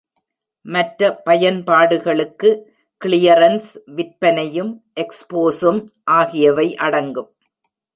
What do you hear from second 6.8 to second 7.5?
அடங்கும்.